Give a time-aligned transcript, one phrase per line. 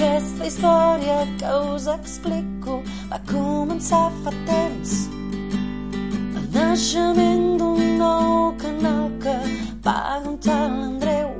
[0.00, 2.78] Aquesta història que us explico
[3.10, 4.94] va començar fa temps.
[6.40, 8.30] El naixement d'un nou
[8.62, 9.34] canal que
[9.84, 11.34] va aguantar l'Andreu.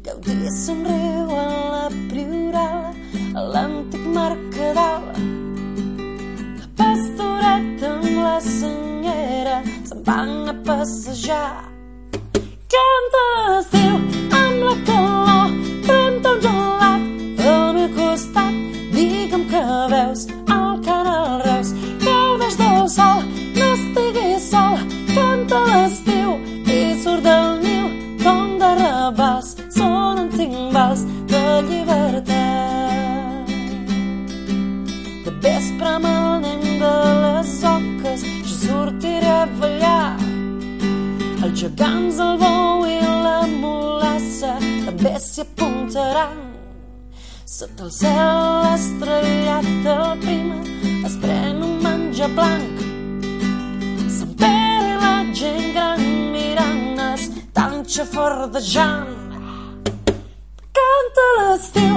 [0.00, 2.88] Que un dia somriu a la prioral,
[3.36, 5.12] a l'antic Mercadal.
[6.56, 11.68] La pastoreta amb la senyera se'n van a passejar.
[12.72, 13.39] Canta
[30.90, 33.46] timbals de llibertat.
[35.24, 35.98] De vespre
[36.42, 40.16] nen de les oques, jo sortiré a ballar
[41.42, 46.36] els gegants, el bou i la mulassa també s'hi apuntaran.
[47.46, 50.60] Sota el cel estrellat del prima
[51.06, 52.84] es pren un menjar blanc.
[54.18, 59.19] Sant Pere i la gent gran mirant es tan xafardejant.
[61.38, 61.94] L'estiu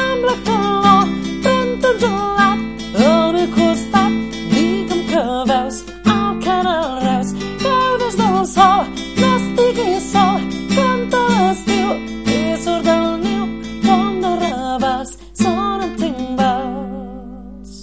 [0.00, 1.08] amb la calor,
[1.44, 2.58] pren-te un gelat
[3.06, 4.12] al meu costat.
[4.52, 5.76] Digue'm que veus
[6.14, 8.80] el canal Reus, que el des del sol
[9.20, 10.38] no estiguis sol.
[10.76, 11.88] Canta l'estiu
[12.36, 13.44] i surt del niu
[13.86, 17.74] com de rebels, sonen timbals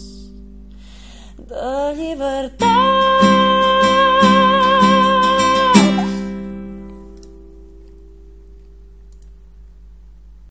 [1.51, 2.92] de llibertat.